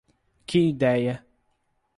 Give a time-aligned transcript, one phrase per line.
[0.47, 1.15] Que ideia!